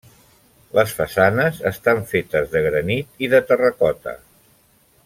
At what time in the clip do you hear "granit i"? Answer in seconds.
2.69-3.31